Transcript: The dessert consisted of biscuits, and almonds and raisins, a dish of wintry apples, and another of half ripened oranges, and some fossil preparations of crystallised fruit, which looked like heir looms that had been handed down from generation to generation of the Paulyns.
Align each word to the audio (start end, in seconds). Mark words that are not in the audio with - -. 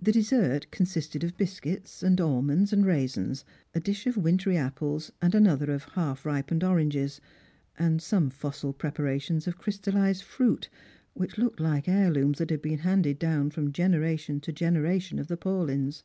The 0.00 0.12
dessert 0.12 0.70
consisted 0.70 1.24
of 1.24 1.36
biscuits, 1.36 2.00
and 2.00 2.20
almonds 2.20 2.72
and 2.72 2.86
raisins, 2.86 3.44
a 3.74 3.80
dish 3.80 4.06
of 4.06 4.16
wintry 4.16 4.56
apples, 4.56 5.10
and 5.20 5.34
another 5.34 5.72
of 5.72 5.82
half 5.96 6.24
ripened 6.24 6.62
oranges, 6.62 7.20
and 7.76 8.00
some 8.00 8.30
fossil 8.30 8.72
preparations 8.72 9.48
of 9.48 9.58
crystallised 9.58 10.22
fruit, 10.22 10.68
which 11.14 11.36
looked 11.36 11.58
like 11.58 11.88
heir 11.88 12.12
looms 12.12 12.38
that 12.38 12.50
had 12.50 12.62
been 12.62 12.78
handed 12.78 13.18
down 13.18 13.50
from 13.50 13.72
generation 13.72 14.38
to 14.42 14.52
generation 14.52 15.18
of 15.18 15.26
the 15.26 15.36
Paulyns. 15.36 16.04